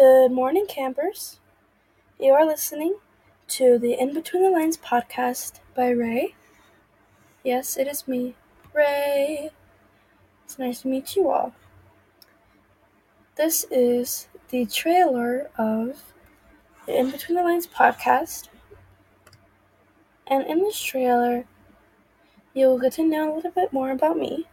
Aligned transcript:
Good 0.00 0.32
morning, 0.32 0.64
campers. 0.66 1.40
You 2.18 2.32
are 2.32 2.46
listening 2.46 2.96
to 3.48 3.78
the 3.78 4.00
In 4.00 4.14
Between 4.14 4.42
the 4.42 4.48
Lines 4.48 4.78
podcast 4.78 5.60
by 5.74 5.90
Ray. 5.90 6.34
Yes, 7.44 7.76
it 7.76 7.86
is 7.86 8.08
me, 8.08 8.34
Ray. 8.72 9.50
It's 10.42 10.58
nice 10.58 10.80
to 10.80 10.88
meet 10.88 11.16
you 11.16 11.28
all. 11.28 11.52
This 13.36 13.66
is 13.70 14.28
the 14.48 14.64
trailer 14.64 15.50
of 15.58 16.02
the 16.86 16.98
In 16.98 17.10
Between 17.10 17.36
the 17.36 17.44
Lines 17.44 17.66
podcast. 17.66 18.48
And 20.26 20.46
in 20.46 20.60
this 20.60 20.80
trailer, 20.80 21.44
you 22.54 22.68
will 22.68 22.78
get 22.78 22.94
to 22.94 23.04
know 23.04 23.34
a 23.34 23.36
little 23.36 23.50
bit 23.50 23.70
more 23.70 23.90
about 23.90 24.16
me. 24.16 24.46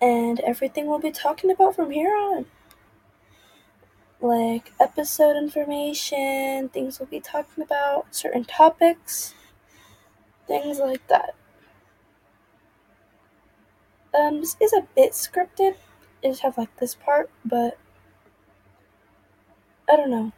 And 0.00 0.38
everything 0.38 0.86
we'll 0.86 1.00
be 1.00 1.10
talking 1.10 1.50
about 1.50 1.74
from 1.74 1.90
here 1.90 2.16
on 2.16 2.46
like 4.20 4.72
episode 4.80 5.36
information, 5.36 6.68
things 6.70 6.98
we'll 6.98 7.08
be 7.08 7.20
talking 7.20 7.62
about, 7.62 8.14
certain 8.14 8.44
topics, 8.44 9.34
things 10.46 10.78
like 10.78 11.06
that. 11.08 11.34
Um, 14.18 14.40
this 14.40 14.56
is 14.60 14.72
a 14.72 14.86
bit 14.96 15.12
scripted. 15.12 15.74
I 16.24 16.28
just 16.28 16.42
have 16.42 16.58
like 16.58 16.74
this 16.78 16.94
part, 16.94 17.30
but 17.44 17.78
I 19.88 19.96
don't 19.96 20.10
know. 20.10 20.32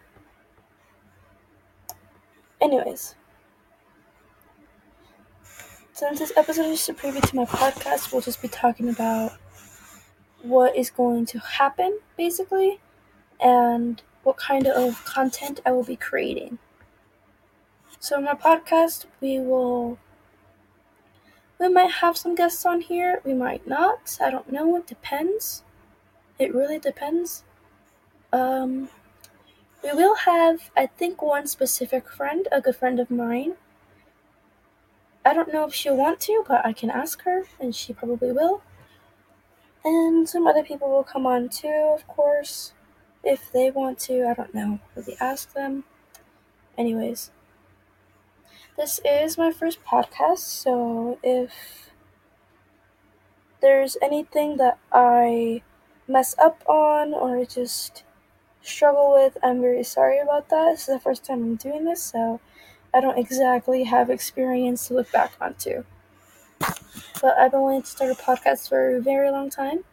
Anyways, 2.61 3.15
since 5.93 6.19
this 6.19 6.33
episode 6.37 6.67
is 6.67 6.87
just 6.87 6.91
a 6.91 6.95
preview 6.95 7.27
to 7.27 7.37
my 7.37 7.47
podcast, 7.47 8.13
we'll 8.13 8.21
just 8.21 8.43
be 8.43 8.49
talking 8.49 8.91
about 8.91 9.33
what 10.43 10.77
is 10.77 10.91
going 10.91 11.25
to 11.27 11.39
happen, 11.39 11.99
basically 12.19 12.81
and 13.41 14.03
what 14.23 14.37
kind 14.37 14.67
of 14.67 15.05
content 15.05 15.61
I 15.65 15.73
will 15.73 15.85
be 15.85 15.97
creating. 15.97 16.59
So, 17.99 18.19
in 18.19 18.25
my 18.25 18.35
podcast, 18.35 19.07
we 19.21 19.39
will. 19.39 19.99
We 21.59 21.69
might 21.69 21.91
have 21.91 22.17
some 22.17 22.35
guests 22.35 22.65
on 22.65 22.81
here, 22.81 23.21
we 23.23 23.35
might 23.35 23.67
not. 23.67 24.17
I 24.19 24.31
don't 24.31 24.51
know, 24.51 24.77
it 24.77 24.87
depends. 24.87 25.63
It 26.39 26.55
really 26.55 26.79
depends. 26.79 27.45
Um, 28.33 28.89
we 29.85 29.93
will 29.93 30.15
have, 30.15 30.71
I 30.75 30.87
think, 30.87 31.21
one 31.21 31.47
specific 31.47 32.09
friend, 32.09 32.49
a 32.51 32.63
good 32.63 32.77
friend 32.77 32.99
of 32.99 33.11
mine. 33.11 33.57
I 35.23 35.35
don't 35.35 35.53
know 35.53 35.67
if 35.67 35.75
she'll 35.75 35.99
want 35.99 36.21
to, 36.21 36.43
but 36.49 36.65
I 36.65 36.73
can 36.73 36.89
ask 36.89 37.23
her, 37.25 37.43
and 37.61 37.77
she 37.77 37.93
probably 37.93 38.33
will. 38.33 38.63
And 39.85 40.27
some 40.27 40.47
other 40.47 40.63
people 40.63 40.89
will 40.89 41.05
come 41.05 41.27
on 41.27 41.51
too, 41.51 41.93
of 41.95 42.07
course 42.07 42.73
if 43.23 43.51
they 43.53 43.71
want 43.71 43.99
to, 44.01 44.27
I 44.27 44.35
don't 44.35 44.55
know, 44.55 44.81
really 44.97 45.17
ask 45.21 45.53
them. 45.53 45.85
Anyways, 46.79 47.31
this 48.77 49.01
is 49.05 49.37
my 49.37 49.53
first 49.53 49.85
podcast, 49.85 50.39
so 50.39 51.19
if 51.23 51.91
there's 53.61 53.97
anything 54.01 54.57
that 54.57 54.79
I 54.91 55.63
mess 56.09 56.35
up 56.39 56.63
on 56.67 57.13
or 57.13 57.45
just 57.45 58.05
struggle 58.63 59.13
with, 59.13 59.37
I'm 59.43 59.61
very 59.61 59.85
sorry 59.85 60.19
about 60.19 60.49
that. 60.49 60.73
This 60.73 60.89
is 60.89 60.95
the 60.95 61.01
first 61.01 61.25
time 61.25 61.43
I'm 61.43 61.57
doing 61.57 61.85
this, 61.85 62.03
so 62.03 62.41
I 62.95 63.01
don't 63.01 63.19
exactly 63.19 63.85
have 63.85 64.11
experience 64.11 64.89
to 64.89 64.95
look 64.95 65.13
back 65.13 65.33
onto. 65.41 65.85
But 67.21 67.39
I've 67.39 67.51
been 67.51 67.61
wanting 67.61 67.83
to 67.83 67.89
start 67.89 68.11
a 68.13 68.15
podcast 68.15 68.69
for 68.69 68.97
a 68.97 69.01
very 69.01 69.31
long 69.31 69.51
time, 69.51 69.85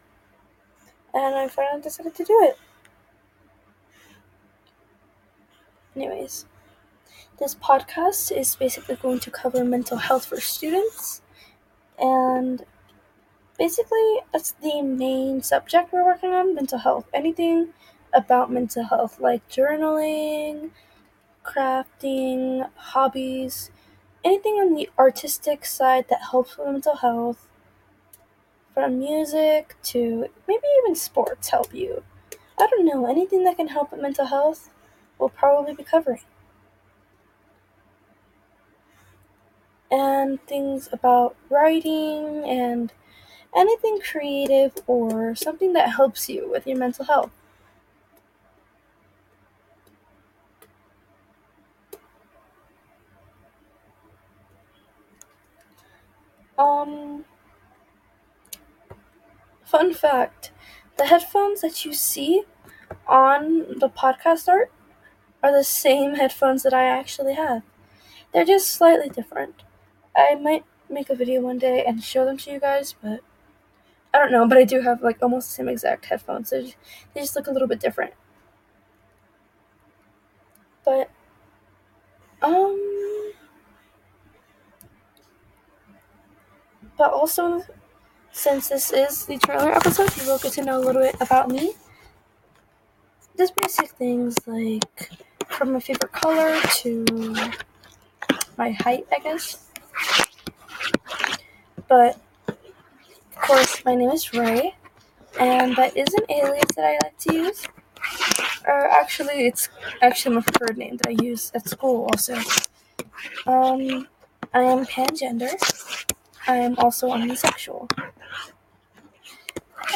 and 1.14 1.36
I 1.36 1.48
finally 1.50 1.81
decided 1.81 2.16
to 2.16 2.23
do 2.23 2.39
it. 2.44 2.58
Anyways, 5.98 6.45
this 7.40 7.56
podcast 7.56 8.31
is 8.31 8.56
basically 8.56 8.98
going 8.98 9.20
to 9.22 9.32
cover 9.32 9.66
mental 9.66 9.98
health 9.98 10.27
for 10.27 10.39
students, 10.39 11.23
and 11.98 12.64
basically, 13.58 14.20
that's 14.32 14.52
the 14.61 14.83
main 14.83 15.42
subject 15.42 15.92
we're 15.92 16.05
working 16.05 16.30
on 16.30 16.54
mental 16.54 16.77
health. 16.77 17.08
Anything 17.16 17.73
about 18.14 18.52
mental 18.52 18.83
health, 18.83 19.20
like 19.20 19.49
journaling, 19.49 20.70
crafting, 21.44 22.70
hobbies, 22.76 23.71
anything 24.23 24.54
on 24.54 24.76
the 24.76 24.92
artistic 25.00 25.66
side 25.66 26.05
that 26.10 26.30
helps 26.30 26.60
with 26.60 26.67
mental 26.67 26.98
health, 26.98 27.48
from 28.71 29.00
music 29.00 29.76
to 29.82 30.27
maybe 30.48 30.67
even 30.83 30.94
sports 30.94 31.50
help 31.50 31.73
you. 31.73 32.04
I 32.60 32.67
don't 32.67 32.86
know, 32.86 33.08
anything 33.10 33.45
that 33.45 33.58
can 33.58 33.70
help 33.70 33.92
with 33.92 34.02
mental 34.02 34.27
health 34.27 34.70
will 35.20 35.30
probably 35.30 35.73
be 35.73 35.83
covering. 35.83 36.22
And 39.92 40.42
things 40.48 40.88
about 40.94 41.36
writing 41.50 42.45
and 42.45 42.94
anything 43.56 44.00
creative 44.02 44.73
or 44.88 45.36
something 45.36 45.73
that 45.73 45.92
helps 45.95 46.30
you 46.30 46.50
with 46.50 46.67
your 46.67 46.77
mental 46.77 47.06
health. 47.06 47.32
Um, 56.58 57.23
fun 59.64 59.94
fact 59.94 60.52
the 60.98 61.06
headphones 61.06 61.61
that 61.61 61.86
you 61.86 61.94
see 61.94 62.44
on 63.08 63.80
the 63.80 63.89
podcast 63.89 64.48
art 64.48 64.72
are 65.47 65.52
the 65.58 65.63
same 65.63 66.15
headphones 66.15 66.63
that 66.63 66.73
I 66.73 66.85
actually 66.87 67.33
have. 67.35 67.63
They're 68.33 68.45
just 68.45 68.71
slightly 68.71 69.09
different. 69.09 69.63
I 70.15 70.35
might 70.35 70.65
make 70.89 71.09
a 71.09 71.15
video 71.15 71.41
one 71.41 71.59
day 71.59 71.85
and 71.85 72.03
show 72.03 72.25
them 72.25 72.37
to 72.39 72.52
you 72.52 72.59
guys, 72.59 72.95
but 73.02 73.21
I 74.13 74.19
don't 74.19 74.31
know. 74.31 74.47
But 74.47 74.58
I 74.59 74.65
do 74.65 74.81
have 74.81 75.02
like 75.03 75.19
almost 75.21 75.49
the 75.49 75.55
same 75.55 75.69
exact 75.69 76.05
headphones. 76.05 76.49
They 76.52 76.75
they 77.13 77.21
just 77.21 77.35
look 77.35 77.47
a 77.47 77.52
little 77.52 77.67
bit 77.67 77.80
different. 77.80 78.13
But 80.83 81.09
um, 82.41 83.33
but 86.97 87.11
also 87.11 87.64
since 88.31 88.69
this 88.69 88.91
is 88.93 89.25
the 89.27 89.37
trailer 89.39 89.71
episode, 89.71 90.15
you 90.17 90.27
will 90.27 90.39
get 90.39 90.53
to 90.53 90.64
know 90.64 90.79
a 90.79 90.85
little 90.85 91.02
bit 91.02 91.15
about 91.21 91.49
me. 91.49 91.73
Just 93.37 93.55
basic 93.55 93.91
things 93.91 94.35
like 94.47 95.11
from 95.58 95.73
my 95.73 95.80
favorite 95.80 96.12
color 96.12 96.62
to 96.62 97.04
my 98.58 98.70
height, 98.70 99.08
I 99.12 99.18
guess. 99.23 99.68
But 101.88 102.20
of 103.32 103.36
course, 103.36 103.84
my 103.84 103.95
name 103.95 104.12
is 104.12 104.32
Ray, 104.34 104.76
and 105.40 105.76
that 105.76 105.98
is 105.98 106.14
an 106.14 106.26
alias 106.30 106.76
that 106.76 106.86
I 106.86 107.00
like 107.04 107.18
to 107.20 107.34
use. 107.34 107.66
Or 108.68 108.88
actually, 108.88 109.48
it's 109.48 109.70
actually 110.04 110.36
my 110.36 110.42
preferred 110.42 110.78
name 110.78 110.98
that 110.98 111.08
I 111.08 111.23
use 111.23 111.52
at 111.56 111.68
school 111.68 112.08
also. 112.12 112.36
Um, 113.48 114.08
I 114.54 114.62
am 114.62 114.86
pangender. 114.86 115.56
I 116.48 116.58
am 116.58 116.78
also 116.78 117.10
unisexual. 117.10 117.89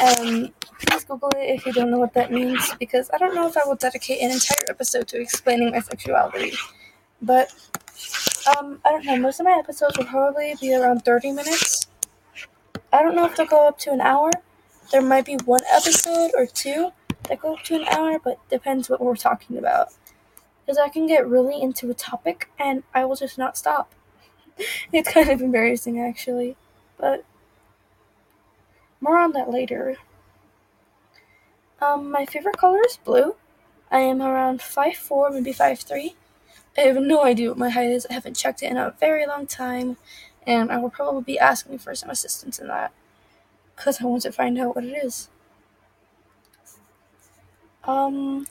Um, 0.02 0.52
please 0.86 1.04
Google 1.04 1.30
it 1.36 1.54
if 1.54 1.66
you 1.66 1.72
don't 1.72 1.90
know 1.90 1.98
what 1.98 2.14
that 2.14 2.30
means, 2.30 2.74
because 2.78 3.10
I 3.12 3.18
don't 3.18 3.34
know 3.34 3.46
if 3.46 3.56
I 3.56 3.62
will 3.66 3.76
dedicate 3.76 4.20
an 4.22 4.30
entire 4.30 4.64
episode 4.68 5.08
to 5.08 5.20
explaining 5.20 5.70
my 5.70 5.80
sexuality. 5.80 6.52
But, 7.20 7.52
um, 8.56 8.80
I 8.84 8.90
don't 8.90 9.04
know, 9.04 9.16
most 9.16 9.40
of 9.40 9.46
my 9.46 9.58
episodes 9.58 9.96
will 9.96 10.06
probably 10.06 10.54
be 10.60 10.74
around 10.74 11.04
30 11.04 11.32
minutes. 11.32 11.86
I 12.92 13.02
don't 13.02 13.14
know 13.14 13.24
if 13.24 13.36
they'll 13.36 13.46
go 13.46 13.68
up 13.68 13.78
to 13.80 13.92
an 13.92 14.00
hour. 14.00 14.30
There 14.90 15.02
might 15.02 15.24
be 15.24 15.36
one 15.44 15.62
episode 15.72 16.32
or 16.36 16.46
two 16.46 16.92
that 17.28 17.40
go 17.40 17.54
up 17.54 17.62
to 17.64 17.76
an 17.76 17.84
hour, 17.88 18.18
but 18.18 18.38
depends 18.50 18.90
what 18.90 19.00
we're 19.00 19.16
talking 19.16 19.56
about. 19.56 19.88
Because 20.64 20.78
I 20.78 20.88
can 20.88 21.06
get 21.06 21.26
really 21.26 21.60
into 21.60 21.90
a 21.90 21.94
topic 21.94 22.50
and 22.58 22.82
I 22.94 23.04
will 23.04 23.16
just 23.16 23.38
not 23.38 23.56
stop. 23.56 23.92
it's 24.92 25.10
kind 25.10 25.30
of 25.30 25.40
embarrassing, 25.40 26.00
actually. 26.00 26.56
But, 26.98 27.24
more 29.00 29.18
on 29.18 29.32
that 29.32 29.50
later. 29.50 29.96
Um, 31.82 32.12
my 32.12 32.24
favorite 32.26 32.58
color 32.58 32.80
is 32.86 32.96
blue. 32.96 33.34
I 33.90 33.98
am 33.98 34.22
around 34.22 34.62
five 34.62 34.94
four, 34.96 35.30
maybe 35.30 35.52
five 35.52 35.80
three. 35.80 36.14
I 36.78 36.82
have 36.82 36.96
no 36.96 37.24
idea 37.24 37.48
what 37.48 37.58
my 37.58 37.70
height 37.70 37.90
is. 37.90 38.06
I 38.08 38.12
haven't 38.14 38.36
checked 38.36 38.62
it 38.62 38.70
in 38.70 38.76
a 38.76 38.94
very 39.00 39.26
long 39.26 39.46
time, 39.48 39.96
and 40.46 40.70
I 40.70 40.78
will 40.78 40.90
probably 40.90 41.22
be 41.22 41.40
asking 41.40 41.78
for 41.78 41.92
some 41.96 42.08
assistance 42.10 42.60
in 42.60 42.68
that 42.68 42.92
because 43.74 44.00
I 44.00 44.04
want 44.04 44.22
to 44.22 44.32
find 44.32 44.58
out 44.60 44.76
what 44.76 44.84
it 44.84 45.04
is. 45.04 45.28
Um, 47.82 48.46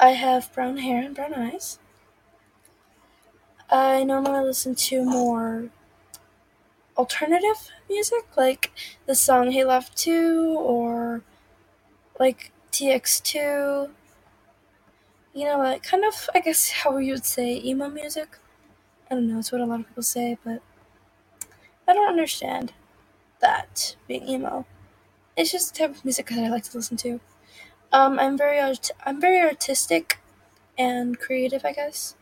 I 0.00 0.10
have 0.10 0.52
brown 0.52 0.78
hair 0.78 1.04
and 1.04 1.14
brown 1.14 1.34
eyes. 1.34 1.78
I 3.70 4.04
normally 4.04 4.44
listen 4.44 4.74
to 4.74 5.02
more 5.02 5.70
alternative 6.96 7.70
music, 7.88 8.24
like 8.36 8.70
the 9.06 9.14
song 9.14 9.50
Hey 9.50 9.64
Love 9.64 9.94
2 9.94 10.56
or 10.58 11.22
like 12.20 12.52
TX2. 12.72 13.90
You 15.34 15.44
know, 15.46 15.58
like 15.58 15.82
kind 15.82 16.04
of, 16.04 16.28
I 16.34 16.40
guess, 16.40 16.70
how 16.84 16.96
you 16.98 17.14
would 17.14 17.24
say 17.24 17.60
emo 17.64 17.88
music. 17.88 18.38
I 19.10 19.14
don't 19.16 19.28
know, 19.28 19.40
it's 19.40 19.52
what 19.52 19.60
a 19.60 19.66
lot 19.66 19.80
of 19.80 19.88
people 19.88 20.02
say, 20.04 20.38
but 20.44 20.62
I 21.86 21.92
don't 21.92 22.08
understand 22.08 22.72
that 23.40 23.96
being 24.08 24.28
emo. 24.28 24.66
It's 25.36 25.52
just 25.52 25.72
the 25.74 25.78
type 25.80 25.96
of 25.96 26.04
music 26.04 26.28
that 26.30 26.38
I 26.44 26.48
like 26.50 26.64
to 26.64 26.76
listen 26.76 26.96
to. 26.98 27.20
Um, 27.92 28.18
I'm 28.18 28.38
very 28.38 28.60
art- 28.60 28.90
I'm 29.06 29.20
very 29.20 29.40
artistic 29.40 30.20
and 30.78 31.18
creative, 31.18 31.64
I 31.64 31.72
guess. 31.72 32.16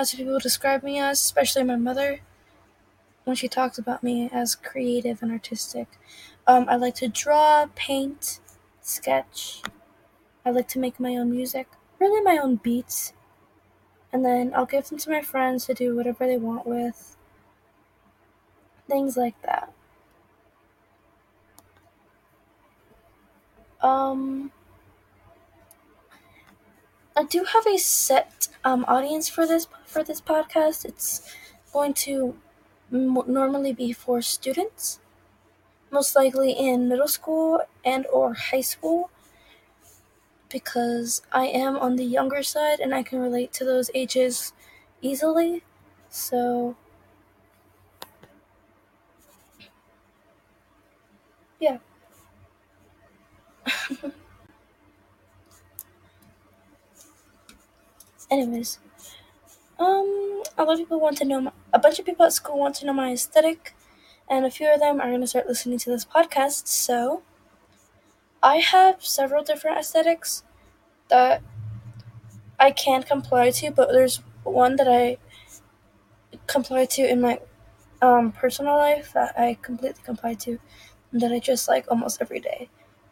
That's 0.00 0.14
what 0.14 0.20
people 0.20 0.38
describe 0.38 0.82
me 0.82 0.98
as, 0.98 1.20
especially 1.20 1.62
my 1.62 1.76
mother 1.76 2.20
when 3.24 3.36
she 3.36 3.48
talks 3.48 3.76
about 3.76 4.02
me 4.02 4.30
as 4.32 4.54
creative 4.54 5.22
and 5.22 5.30
artistic. 5.30 5.88
Um, 6.46 6.64
I 6.70 6.76
like 6.76 6.94
to 6.94 7.08
draw, 7.08 7.66
paint, 7.74 8.40
sketch. 8.80 9.60
I 10.42 10.52
like 10.52 10.68
to 10.68 10.78
make 10.78 10.98
my 10.98 11.16
own 11.16 11.30
music, 11.30 11.68
really 11.98 12.22
my 12.22 12.38
own 12.42 12.56
beats. 12.56 13.12
And 14.10 14.24
then 14.24 14.54
I'll 14.54 14.64
give 14.64 14.88
them 14.88 14.96
to 14.96 15.10
my 15.10 15.20
friends 15.20 15.66
to 15.66 15.74
do 15.74 15.94
whatever 15.94 16.26
they 16.26 16.38
want 16.38 16.66
with. 16.66 17.18
Things 18.88 19.18
like 19.18 19.34
that. 19.42 19.70
Um, 23.82 24.50
I 27.20 27.24
do 27.24 27.44
have 27.44 27.66
a 27.66 27.76
set 27.76 28.48
um, 28.64 28.84
audience 28.88 29.28
for 29.28 29.46
this 29.46 29.68
for 29.86 30.02
this 30.02 30.20
podcast. 30.20 30.84
It's 30.84 31.08
going 31.72 31.94
to 32.06 32.36
m- 32.92 33.22
normally 33.26 33.72
be 33.72 33.92
for 33.92 34.22
students, 34.22 35.00
most 35.90 36.16
likely 36.16 36.52
in 36.52 36.88
middle 36.88 37.08
school 37.08 37.62
and 37.84 38.06
or 38.08 38.34
high 38.34 38.62
school, 38.62 39.10
because 40.48 41.22
I 41.32 41.46
am 41.46 41.76
on 41.78 41.96
the 41.96 42.04
younger 42.04 42.42
side 42.42 42.80
and 42.80 42.94
I 42.94 43.02
can 43.02 43.20
relate 43.20 43.52
to 43.54 43.64
those 43.64 43.90
ages 43.94 44.52
easily. 45.00 45.62
So 46.10 46.76
yeah. 51.60 51.78
Anyways, 58.30 58.78
um, 59.78 60.42
a 60.58 60.64
lot 60.64 60.74
of 60.74 60.78
people 60.78 61.00
want 61.00 61.16
to 61.18 61.24
know. 61.24 61.40
My, 61.40 61.52
a 61.72 61.78
bunch 61.78 61.98
of 61.98 62.06
people 62.06 62.26
at 62.26 62.32
school 62.32 62.58
want 62.58 62.74
to 62.76 62.86
know 62.86 62.92
my 62.92 63.12
aesthetic, 63.12 63.74
and 64.28 64.44
a 64.46 64.50
few 64.50 64.72
of 64.72 64.80
them 64.80 65.00
are 65.00 65.08
going 65.08 65.20
to 65.22 65.26
start 65.26 65.48
listening 65.48 65.78
to 65.80 65.90
this 65.90 66.04
podcast. 66.04 66.66
So, 66.68 67.22
I 68.42 68.56
have 68.58 69.02
several 69.04 69.42
different 69.42 69.78
aesthetics 69.78 70.42
that 71.08 71.42
I 72.58 72.70
can 72.70 73.02
comply 73.02 73.50
to, 73.50 73.70
but 73.70 73.90
there's 73.92 74.18
one 74.44 74.76
that 74.76 74.88
I 74.88 75.18
comply 76.46 76.84
to 76.84 77.02
in 77.08 77.20
my 77.20 77.40
um, 78.02 78.32
personal 78.32 78.76
life 78.76 79.12
that 79.14 79.38
I 79.38 79.58
completely 79.62 80.02
comply 80.04 80.34
to, 80.34 80.58
and 81.12 81.20
that 81.20 81.32
I 81.32 81.38
just 81.38 81.68
like 81.68 81.86
almost 81.90 82.20
every 82.20 82.40
day, 82.40 82.68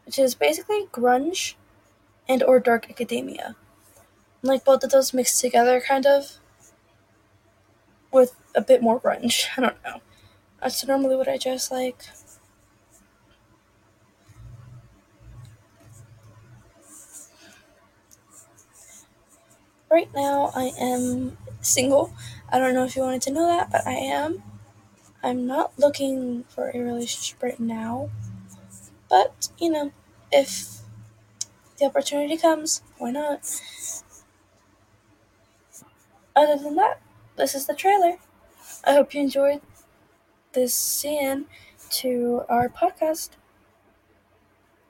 which 0.07 0.19
is 0.19 0.35
basically 0.35 0.87
grunge 0.93 1.55
and 2.29 2.43
or 2.43 2.61
dark 2.61 2.91
academia. 2.91 3.57
Like 4.43 4.65
both 4.65 4.83
of 4.83 4.91
those 4.91 5.15
mixed 5.15 5.41
together, 5.41 5.81
kind 5.81 6.05
of, 6.05 6.39
with 8.13 8.35
a 8.55 8.61
bit 8.61 8.83
more 8.83 9.01
grunge. 9.01 9.47
I 9.57 9.61
don't 9.61 9.85
know. 9.85 10.01
That's 10.61 10.87
normally 10.87 11.17
what 11.17 11.29
I 11.29 11.39
just 11.39 11.71
like. 11.71 12.03
Right 19.91 20.09
now, 20.15 20.51
I 20.55 20.73
am 20.79 21.37
single. 21.61 22.13
I 22.51 22.59
don't 22.59 22.75
know 22.75 22.85
if 22.85 22.95
you 22.97 23.03
wanted 23.03 23.23
to 23.23 23.33
know 23.33 23.47
that, 23.47 23.71
but 23.71 23.87
I 23.87 23.93
am. 23.95 24.43
I'm 25.23 25.47
not 25.47 25.79
looking 25.79 26.45
for 26.49 26.71
a 26.71 26.79
relationship 26.81 27.43
right 27.43 27.61
now. 27.61 28.11
But, 29.11 29.49
you 29.59 29.71
know, 29.71 29.93
if 30.33 30.81
the 31.79 31.87
opportunity 31.87 32.37
comes, 32.37 32.83
why 32.99 33.11
not? 33.11 33.41
Other 36.39 36.57
than 36.57 36.77
that, 36.77 37.01
this 37.35 37.57
is 37.57 37.67
the 37.67 37.75
trailer. 37.75 38.17
I 38.85 38.95
hope 38.95 39.15
you 39.15 39.21
enjoyed 39.21 39.61
this 40.53 40.75
scene 40.75 41.47
to 42.03 42.43
our 42.49 42.69
podcast. 42.69 43.31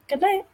Good 0.09 0.21
night. 0.21 0.47